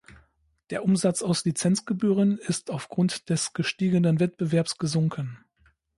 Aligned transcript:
Der 0.71 0.83
Umsatz 0.83 1.21
aus 1.21 1.45
Lizenzgebühren 1.45 2.39
ist 2.39 2.71
aufgrund 2.71 3.29
des 3.29 3.53
gestiegenen 3.53 4.19
Wettbewerbs 4.19 4.79
gesunken. 4.79 5.45